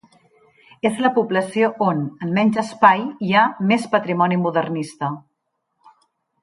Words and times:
És 0.89 0.95
la 1.05 1.11
població 1.17 1.69
on, 1.89 2.01
en 2.27 2.33
menys 2.39 2.57
espai, 2.63 3.05
hi 3.29 3.37
ha 3.43 3.47
més 3.73 3.87
patrimoni 3.95 4.43
modernista. 4.47 5.13